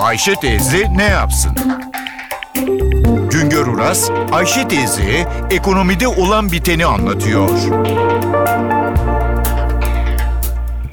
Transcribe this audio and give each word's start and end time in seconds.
Ayşe 0.00 0.34
teyze 0.34 0.86
ne 0.96 1.04
yapsın? 1.04 1.52
Güngör 3.32 3.66
Uras, 3.66 4.10
Ayşe 4.32 4.68
teyzeye 4.68 5.24
ekonomide 5.50 6.08
olan 6.08 6.52
biteni 6.52 6.86
anlatıyor. 6.86 7.48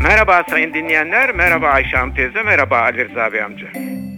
Merhaba 0.04 0.44
sayın 0.50 0.74
dinleyenler, 0.74 1.32
merhaba 1.32 1.68
Ayşe 1.68 1.98
Hanım 1.98 2.16
teyze, 2.16 2.44
merhaba 2.44 2.80
Ali 2.80 3.10
Rıza 3.10 3.34
Bey 3.34 3.44
amca. 3.44 3.68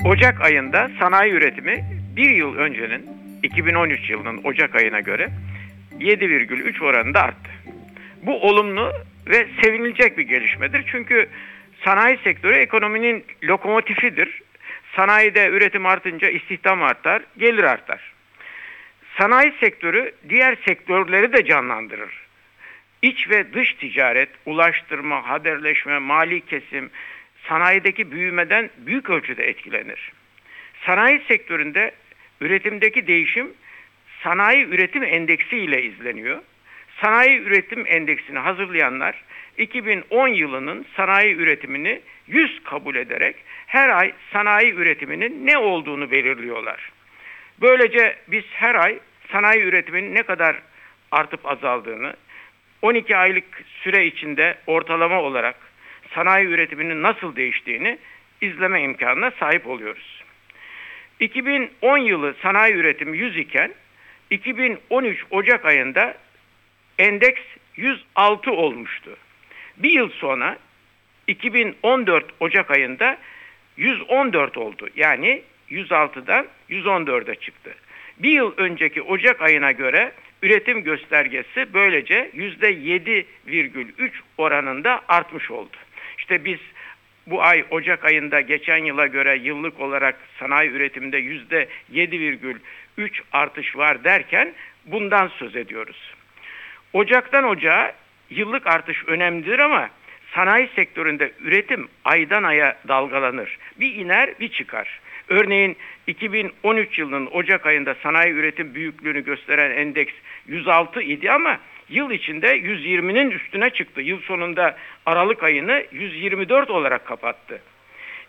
Ocak 0.06 0.42
ayında 0.42 0.90
sanayi 1.00 1.32
üretimi 1.32 1.86
bir 2.16 2.30
yıl 2.30 2.56
öncenin 2.56 3.10
2013 3.44 4.10
yılının 4.10 4.42
Ocak 4.44 4.76
ayına 4.76 5.00
göre 5.00 5.30
7,3 6.00 6.84
oranında 6.84 7.22
arttı. 7.22 7.50
Bu 8.24 8.42
olumlu 8.42 8.92
ve 9.28 9.48
sevinilecek 9.64 10.18
bir 10.18 10.24
gelişmedir. 10.24 10.86
Çünkü 10.92 11.30
sanayi 11.86 12.18
sektörü 12.24 12.56
ekonominin 12.56 13.24
lokomotifidir. 13.44 14.49
Sanayide 15.00 15.48
üretim 15.48 15.86
artınca 15.86 16.30
istihdam 16.30 16.84
artar, 16.84 17.22
gelir 17.38 17.64
artar. 17.64 18.14
Sanayi 19.18 19.54
sektörü 19.60 20.12
diğer 20.30 20.58
sektörleri 20.68 21.34
de 21.34 21.46
canlandırır. 21.46 22.14
İç 23.02 23.30
ve 23.30 23.54
dış 23.54 23.74
ticaret, 23.74 24.30
ulaştırma, 24.46 25.30
haberleşme, 25.30 26.00
mali 26.00 26.42
kesim, 26.42 26.90
sanayideki 27.48 28.12
büyümeden 28.12 28.70
büyük 28.78 29.10
ölçüde 29.10 29.48
etkilenir. 29.48 30.12
Sanayi 30.86 31.22
sektöründe 31.28 31.92
üretimdeki 32.42 33.08
değişim 33.08 33.54
sanayi 34.24 34.66
üretim 34.66 35.04
endeksi 35.04 35.58
ile 35.58 35.84
izleniyor. 35.84 36.42
Sanayi 37.02 37.40
üretim 37.40 37.86
endeksini 37.88 38.40
hazırlayanlar 38.40 39.16
2010 39.58 40.28
yılının 40.28 40.86
sanayi 40.96 41.36
üretimini 41.36 42.02
100 42.28 42.64
kabul 42.64 42.96
ederek 42.96 43.36
her 43.68 43.90
ay 43.90 44.14
sanayi 44.34 44.74
üretiminin 44.74 45.48
ne 45.48 45.58
olduğunu 45.58 46.12
belirliyorlar. 46.12 46.92
Böylece 47.62 48.16
biz 48.28 48.44
her 48.52 48.76
ay 48.76 49.00
sanayi 49.32 49.62
üretiminin 49.62 50.16
ne 50.16 50.24
kadar 50.24 50.56
artıp 51.12 51.46
azaldığını, 51.46 52.14
12 52.82 53.18
aylık 53.18 53.64
süre 53.84 54.06
içinde 54.06 54.58
ortalama 54.68 55.22
olarak 55.22 55.56
sanayi 56.16 56.48
üretiminin 56.48 57.04
nasıl 57.04 57.36
değiştiğini 57.36 57.98
izleme 58.42 58.82
imkanına 58.82 59.32
sahip 59.40 59.68
oluyoruz. 59.68 60.24
2010 61.20 61.98
yılı 61.98 62.36
sanayi 62.42 62.74
üretimi 62.74 63.18
100 63.18 63.38
iken 63.38 63.74
2013 64.30 65.26
Ocak 65.32 65.66
ayında 65.66 66.18
endeks 67.00 67.42
106 67.76 68.52
olmuştu. 68.52 69.18
Bir 69.78 69.90
yıl 69.90 70.10
sonra 70.10 70.58
2014 71.28 72.26
Ocak 72.40 72.72
ayında 72.72 73.18
114 73.78 74.58
oldu. 74.58 74.90
Yani 74.96 75.42
106'dan 75.70 76.48
114'e 76.70 77.36
çıktı. 77.36 77.76
Bir 78.20 78.32
yıl 78.32 78.54
önceki 78.58 79.02
Ocak 79.02 79.42
ayına 79.42 79.72
göre 79.72 80.12
üretim 80.44 80.84
göstergesi 80.84 81.74
böylece 81.74 82.32
%7,3 82.36 84.12
oranında 84.38 85.02
artmış 85.08 85.52
oldu. 85.52 85.78
İşte 86.18 86.46
biz 86.46 86.60
bu 87.28 87.44
ay 87.44 87.66
Ocak 87.70 88.06
ayında 88.06 88.42
geçen 88.42 88.84
yıla 88.84 89.08
göre 89.08 89.40
yıllık 89.44 89.80
olarak 89.80 90.16
sanayi 90.40 90.70
üretiminde 90.70 91.20
%7,3 91.20 93.22
artış 93.32 93.78
var 93.78 94.04
derken 94.04 94.54
bundan 94.86 95.28
söz 95.28 95.56
ediyoruz. 95.56 96.19
Ocaktan 96.94 97.44
Ocağa 97.44 97.94
yıllık 98.30 98.68
artış 98.68 99.04
önemlidir 99.08 99.60
ama 99.60 99.90
sanayi 100.36 100.70
sektöründe 100.76 101.32
üretim 101.40 101.88
aydan 102.06 102.44
aya 102.44 102.78
dalgalanır. 102.88 103.58
Bir 103.80 103.96
iner 103.96 104.40
bir 104.40 104.50
çıkar. 104.50 105.00
Örneğin 105.28 105.78
2013 106.08 107.00
yılının 107.00 107.26
Ocak 107.32 107.66
ayında 107.66 107.96
sanayi 108.04 108.34
üretim 108.34 108.76
büyüklüğünü 108.76 109.24
gösteren 109.24 109.72
endeks 109.72 110.14
106 110.48 111.02
idi 111.02 111.32
ama 111.32 111.60
yıl 111.90 112.12
içinde 112.12 112.58
120'nin 112.58 113.32
üstüne 113.32 113.70
çıktı. 113.70 114.02
Yıl 114.02 114.22
sonunda 114.22 114.78
Aralık 115.06 115.44
ayını 115.44 115.84
124 115.92 116.70
olarak 116.70 117.06
kapattı. 117.06 117.62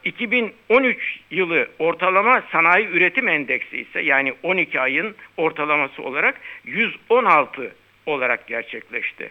2013 0.05 1.21
yılı 1.31 1.69
ortalama 1.79 2.43
sanayi 2.53 2.87
üretim 2.87 3.29
endeksi 3.29 3.77
ise 3.77 4.01
yani 4.01 4.35
12 4.43 4.81
ayın 4.81 5.15
ortalaması 5.37 6.03
olarak 6.03 6.41
116 6.65 7.73
olarak 8.07 8.47
gerçekleşti. 8.47 9.31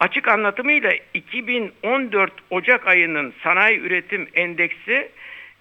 Açık 0.00 0.28
anlatımıyla 0.28 0.92
2014 1.14 2.32
Ocak 2.50 2.86
ayının 2.86 3.34
sanayi 3.42 3.78
üretim 3.78 4.28
endeksi 4.34 5.08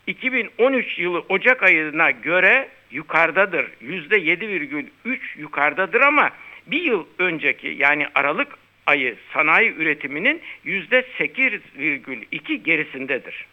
2013 0.08 1.00
yılı 1.00 1.24
Ocak 1.30 1.64
ayına 1.64 2.12
göre 2.12 2.70
yukarıdadır. 2.92 3.66
%7,3 3.82 5.20
yukarıdadır 5.38 6.02
ama 6.02 6.32
bir 6.68 6.82
yıl 6.82 7.06
önceki 7.20 7.68
yani 7.68 8.08
Aralık 8.16 8.58
ayı 8.86 9.16
sanayi 9.34 9.74
üretiminin 9.74 10.42
%8,2 10.66 12.54
gerisindedir. 12.56 13.46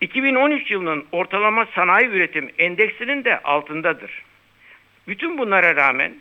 2013 0.00 0.70
yılının 0.70 1.06
ortalama 1.12 1.66
sanayi 1.74 2.08
üretim 2.08 2.50
endeksinin 2.58 3.24
de 3.24 3.38
altındadır. 3.42 4.22
Bütün 5.08 5.38
bunlara 5.38 5.76
rağmen 5.76 6.14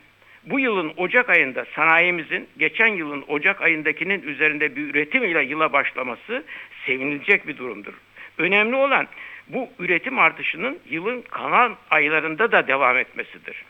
bu 0.43 0.59
yılın 0.59 0.93
Ocak 0.97 1.29
ayında 1.29 1.65
sanayimizin 1.75 2.49
geçen 2.57 2.87
yılın 2.87 3.25
Ocak 3.27 3.61
ayındakinin 3.61 4.21
üzerinde 4.21 4.75
bir 4.75 4.89
üretim 4.89 5.23
ile 5.23 5.43
yıla 5.43 5.73
başlaması 5.73 6.43
sevinilecek 6.85 7.47
bir 7.47 7.57
durumdur. 7.57 7.93
Önemli 8.37 8.75
olan 8.75 9.07
bu 9.47 9.69
üretim 9.79 10.19
artışının 10.19 10.79
yılın 10.89 11.21
kalan 11.21 11.75
aylarında 11.89 12.51
da 12.51 12.67
devam 12.67 12.97
etmesidir. 12.97 13.63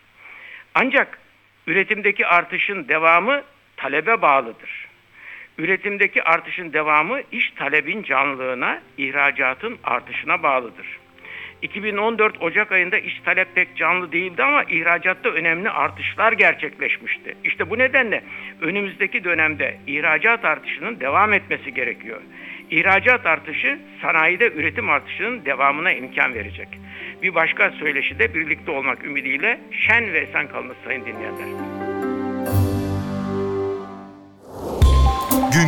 Ancak 0.76 1.20
üretimdeki 1.68 2.28
artışın 2.28 2.88
devamı 2.88 3.44
talebe 3.78 4.22
bağlıdır. 4.22 4.88
Üretimdeki 5.58 6.24
artışın 6.24 6.74
devamı 6.74 7.22
iş 7.32 7.52
talebin 7.52 8.04
canlılığına, 8.04 8.82
ihracatın 8.98 9.78
artışına 9.84 10.44
bağlıdır. 10.44 11.00
2014 11.62 12.42
Ocak 12.42 12.72
ayında 12.72 12.98
iş 12.98 13.20
talep 13.20 13.56
pek 13.56 13.76
canlı 13.76 14.12
değildi 14.12 14.44
ama 14.44 14.64
ihracatta 14.64 15.30
önemli 15.30 15.70
artışlar 15.70 16.34
gerçekleşmişti. 16.34 17.36
İşte 17.44 17.70
bu 17.70 17.78
nedenle 17.78 18.24
önümüzdeki 18.62 19.24
dönemde 19.24 19.78
ihracat 19.88 20.46
artışının 20.46 21.00
devam 21.00 21.34
etmesi 21.34 21.74
gerekiyor. 21.74 22.22
İhracat 22.72 23.26
artışı 23.26 23.80
sanayide 24.02 24.52
üretim 24.52 24.90
artışının 24.90 25.46
devamına 25.46 25.92
imkan 25.92 26.34
verecek. 26.34 26.68
Bir 27.22 27.36
başka 27.36 27.72
söyleşide 27.72 28.34
birlikte 28.34 28.72
olmak 28.72 29.06
ümidiyle 29.06 29.60
şen 29.72 30.14
ve 30.14 30.20
esen 30.20 30.48
kalınız 30.48 30.78
sayın 30.86 31.06
dinleyenler. 31.06 31.89